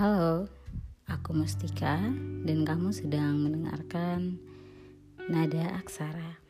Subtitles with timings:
[0.00, 0.48] Halo,
[1.12, 2.00] aku Mustika
[2.48, 4.40] dan kamu sedang mendengarkan
[5.28, 6.40] Nada Aksara.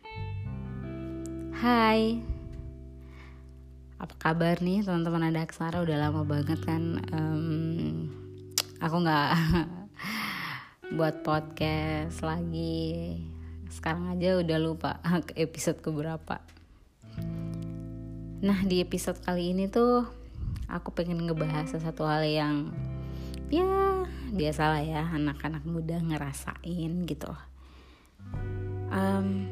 [1.59, 2.23] Hai,
[3.99, 5.83] apa kabar nih teman-teman Nada Aksara?
[5.83, 8.07] Udah lama banget kan um,
[8.79, 9.31] aku nggak
[11.03, 13.19] buat podcast lagi.
[13.67, 15.03] Sekarang aja udah lupa
[15.35, 16.39] episode keberapa.
[18.47, 20.07] Nah di episode kali ini tuh
[20.71, 22.71] aku pengen ngebahas sesuatu hal yang
[23.51, 27.31] ya biasalah ya anak-anak muda ngerasain gitu.
[28.91, 29.47] Um,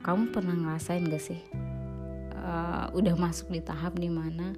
[0.00, 1.40] kamu pernah ngerasain gak sih
[2.40, 4.56] uh, udah masuk di tahap di mana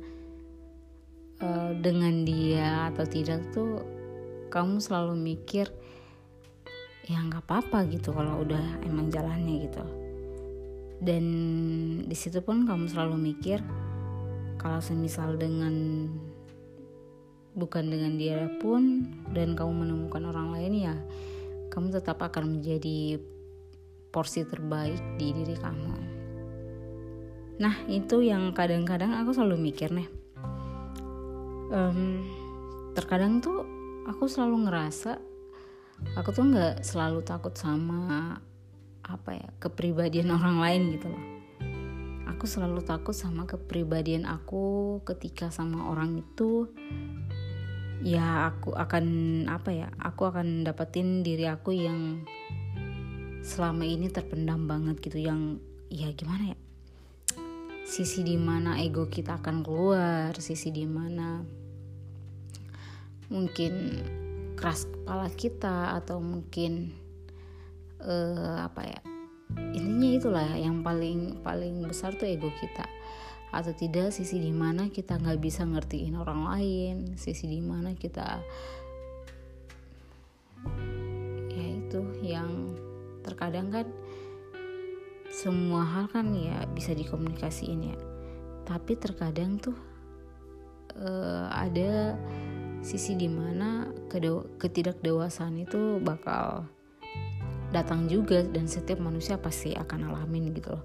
[1.42, 3.83] uh, dengan dia atau tidak tuh
[4.48, 5.66] kamu selalu mikir
[7.11, 9.83] ya nggak apa-apa gitu kalau udah emang jalannya gitu
[11.03, 11.25] dan
[12.06, 13.59] di situ pun kamu selalu mikir
[14.55, 16.06] kalau semisal dengan
[17.53, 19.05] bukan dengan dia pun
[19.36, 20.97] dan kamu menemukan orang lain ya
[21.72, 23.17] kamu tetap akan menjadi
[24.12, 25.94] porsi terbaik di diri kamu.
[27.56, 30.09] Nah itu yang kadang-kadang aku selalu mikir nih.
[31.72, 32.28] Um,
[32.92, 33.64] terkadang tuh
[34.05, 35.16] aku selalu ngerasa
[36.12, 38.37] aku tuh nggak selalu takut sama
[39.00, 41.25] apa ya kepribadian orang lain gitu loh.
[42.37, 46.69] Aku selalu takut sama kepribadian aku ketika sama orang itu
[48.03, 49.06] ya aku akan
[49.47, 52.27] apa ya aku akan dapetin diri aku yang
[53.47, 56.59] selama ini terpendam banget gitu yang ya gimana ya
[57.86, 61.42] sisi di mana ego kita akan keluar sisi di mana
[63.31, 64.03] mungkin
[64.59, 66.94] keras kepala kita atau mungkin
[68.03, 69.00] uh, apa ya
[69.75, 72.81] intinya itulah yang paling paling besar tuh ego kita
[73.53, 78.41] atau tidak sisi di mana kita nggak bisa ngertiin orang lain sisi di mana kita
[81.53, 82.72] ya itu yang
[83.21, 83.87] terkadang kan
[85.32, 87.99] semua hal kan ya bisa dikomunikasiin ya.
[88.69, 89.75] Tapi terkadang tuh
[91.00, 92.21] uh, ada
[92.84, 93.88] sisi di mana
[94.60, 96.69] ketidakdewasaan itu bakal
[97.72, 100.84] datang juga dan setiap manusia pasti akan alamin gitu loh.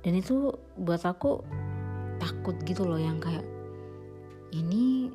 [0.00, 1.44] Dan itu buat aku
[2.24, 3.44] takut gitu loh yang kayak
[4.56, 5.12] ini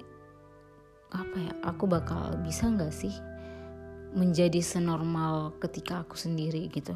[1.09, 3.13] apa ya aku bakal bisa nggak sih
[4.13, 6.69] menjadi senormal ketika aku sendiri?
[6.69, 6.93] Gitu.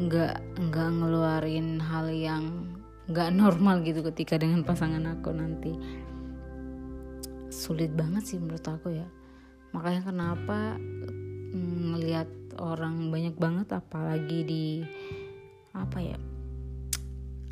[0.00, 2.72] Nggak nggak ngeluarin hal yang
[3.04, 5.72] nggak normal gitu ketika dengan pasangan aku nanti.
[7.52, 9.08] Sulit banget sih menurut aku ya.
[9.76, 10.80] Makanya kenapa
[11.94, 12.26] melihat
[12.56, 14.66] orang banyak banget apalagi di
[15.74, 16.18] apa ya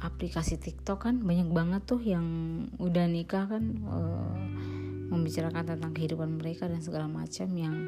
[0.03, 2.27] aplikasi TikTok kan banyak banget tuh yang
[2.83, 4.35] udah nikah kan uh,
[5.15, 7.87] membicarakan tentang kehidupan mereka dan segala macam yang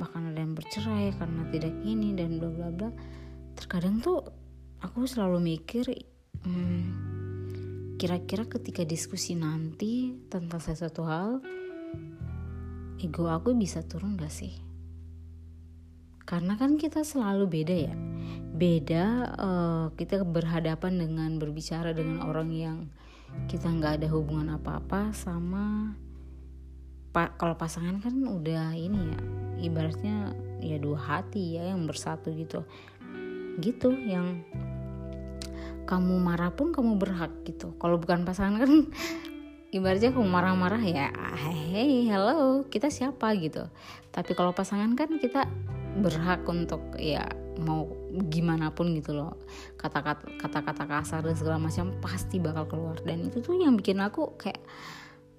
[0.00, 2.90] bahkan ada yang bercerai karena tidak ini dan bla bla bla.
[3.58, 4.24] Terkadang tuh
[4.80, 5.84] aku selalu mikir
[6.46, 6.84] hmm,
[8.00, 11.44] kira-kira ketika diskusi nanti tentang sesuatu hal
[13.00, 14.69] ego aku bisa turun gak sih
[16.30, 17.94] karena kan kita selalu beda ya.
[18.54, 19.04] Beda
[19.34, 22.78] uh, kita berhadapan dengan berbicara dengan orang yang
[23.50, 25.94] kita nggak ada hubungan apa-apa sama
[27.10, 29.20] pa kalau pasangan kan udah ini ya
[29.66, 30.30] ibaratnya
[30.62, 32.62] ya dua hati ya yang bersatu gitu.
[33.58, 34.46] Gitu yang
[35.90, 37.74] kamu marah pun kamu berhak gitu.
[37.82, 38.70] Kalau bukan pasangan kan
[39.76, 43.34] ibaratnya kamu marah-marah ya hey hello kita siapa?
[43.34, 43.66] gitu.
[44.14, 45.50] Tapi kalau pasangan kan kita
[45.98, 47.26] berhak untuk ya
[47.58, 47.90] mau
[48.30, 49.36] gimana pun gitu loh.
[49.74, 52.96] Kata-kata kata-kata kasar dan segala macam pasti bakal keluar.
[53.02, 54.62] Dan itu tuh yang bikin aku kayak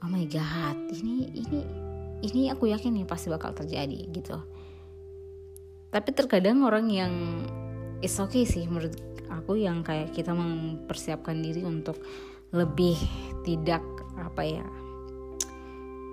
[0.01, 1.59] oh my god ini ini
[2.21, 4.37] ini aku yakin nih pasti bakal terjadi gitu.
[5.91, 7.13] Tapi terkadang orang yang
[7.99, 8.95] is okay sih menurut
[9.27, 11.99] aku yang kayak kita mempersiapkan diri untuk
[12.51, 12.99] lebih
[13.47, 13.83] tidak
[14.19, 14.65] apa ya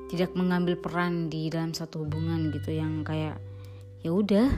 [0.09, 2.73] tidak mengambil peran di dalam satu hubungan gitu.
[2.73, 3.37] Yang kayak
[4.03, 4.49] ya udah.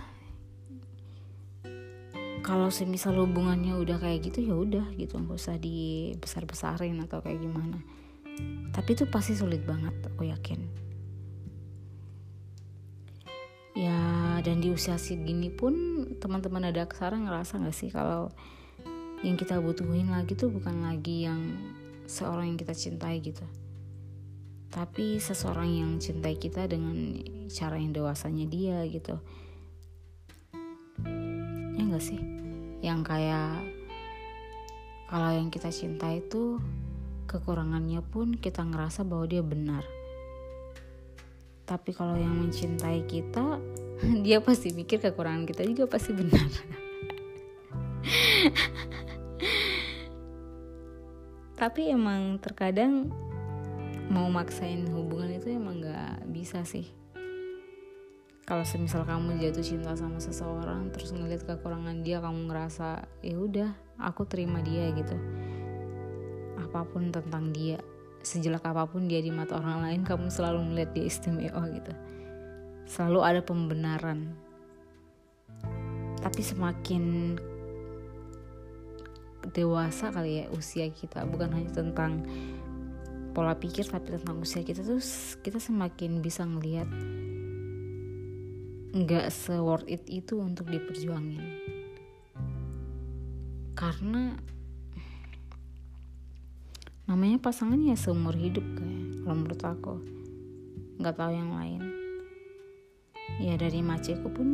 [2.40, 5.20] Kalau semisal hubungannya udah kayak gitu ya udah gitu.
[5.20, 7.78] Nggak usah dibesar besarin atau kayak gimana.
[8.72, 10.60] Tapi itu pasti sulit banget aku yakin.
[13.76, 14.00] Ya
[14.42, 18.32] dan di usia segini pun teman-teman ada kesara ngerasa nggak sih kalau
[19.20, 21.40] yang kita butuhin lagi tuh bukan lagi yang
[22.08, 23.44] seorang yang kita cintai gitu
[24.70, 27.18] tapi seseorang yang cintai kita dengan
[27.50, 29.18] cara yang dewasanya dia gitu.
[31.74, 32.22] Ya gak sih?
[32.78, 33.66] Yang kayak
[35.10, 36.62] kalau yang kita cinta itu
[37.26, 39.82] kekurangannya pun kita ngerasa bahwa dia benar.
[41.66, 43.58] Tapi kalau yang mencintai kita
[44.26, 46.46] dia pasti mikir kekurangan kita juga pasti benar.
[51.58, 53.10] Tapi emang terkadang
[54.10, 56.90] mau maksain hubungan itu emang nggak bisa sih.
[58.42, 63.70] Kalau semisal kamu jatuh cinta sama seseorang terus ngeliat kekurangan dia kamu ngerasa ya udah
[64.02, 65.14] aku terima dia gitu.
[66.58, 67.78] Apa pun tentang dia
[68.26, 71.94] sejelek apa pun dia di mata orang lain kamu selalu melihat dia istimewa gitu.
[72.90, 74.34] Selalu ada pembenaran.
[76.18, 77.38] Tapi semakin
[79.54, 82.26] dewasa kali ya usia kita bukan hanya tentang
[83.30, 84.98] pola pikir tapi tentang usia kita tuh
[85.40, 86.90] kita semakin bisa ngelihat
[88.90, 91.42] nggak se worth it itu untuk diperjuangin.
[93.78, 94.34] Karena
[97.06, 99.94] namanya pasangan ya seumur hidup kayak kalau menurut aku.
[100.98, 101.82] Nggak tahu yang lain.
[103.38, 104.48] Ya dari maceku pun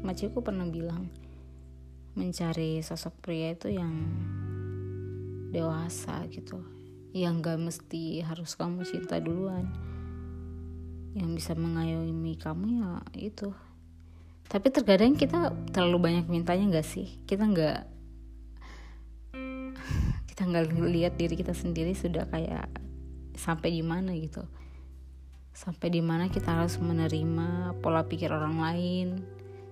[0.00, 1.12] maceku pernah bilang
[2.16, 3.92] mencari sosok pria itu yang
[5.52, 6.75] dewasa gitu
[7.16, 9.72] yang gak mesti harus kamu cinta duluan.
[11.16, 13.56] Yang bisa mengayomi kamu ya itu.
[14.46, 17.16] Tapi terkadang kita terlalu banyak mintanya gak sih?
[17.24, 17.80] Kita nggak
[20.28, 22.68] kita nggak lihat diri kita sendiri sudah kayak
[23.32, 24.44] sampai di mana gitu.
[25.56, 29.08] Sampai di mana kita harus menerima pola pikir orang lain.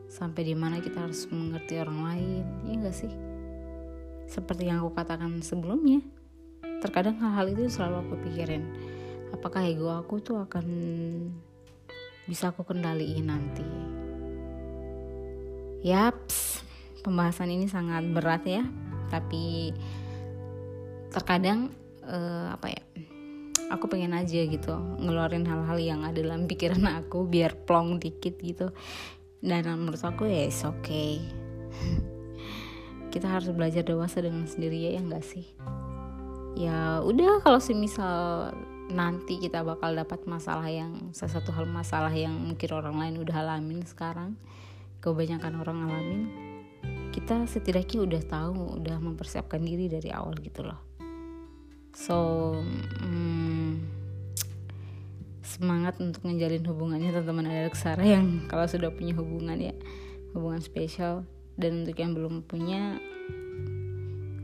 [0.08, 2.44] Sampai di mana kita harus mengerti orang lain.
[2.64, 3.12] Ya enggak sih?
[4.24, 6.00] Seperti yang aku katakan sebelumnya
[6.84, 8.68] terkadang hal-hal itu selalu aku pikirin.
[9.32, 10.66] Apakah ego aku tuh akan
[12.28, 13.64] bisa aku kendaliin nanti?
[15.80, 16.60] Yaps
[17.00, 18.68] pembahasan ini sangat berat ya.
[19.08, 19.72] Tapi
[21.08, 21.72] terkadang
[22.04, 22.82] uh, apa ya
[23.72, 28.76] aku pengen aja gitu ngeluarin hal-hal yang ada dalam pikiran aku biar plong dikit gitu.
[29.40, 31.16] Dan menurut aku ya it's okay.
[33.12, 35.48] Kita harus belajar dewasa dengan sendiri ya enggak sih
[36.54, 38.50] ya udah kalau semisal
[38.90, 43.82] nanti kita bakal dapat masalah yang sesuatu hal masalah yang mungkin orang lain udah alamin
[43.82, 44.38] sekarang
[45.02, 46.22] kebanyakan orang alamin
[47.14, 50.82] kita setidaknya udah tahu udah mempersiapkan diri dari awal gitu loh.
[51.94, 52.58] So
[52.98, 53.86] hmm,
[55.46, 59.74] semangat untuk ngejalin hubungannya teman-teman ada Sarah yang kalau sudah punya hubungan ya
[60.34, 61.22] hubungan spesial.
[61.54, 62.98] Dan untuk yang belum punya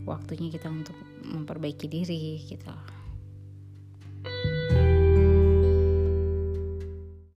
[0.06, 2.72] waktunya kita untuk memperbaiki diri gitu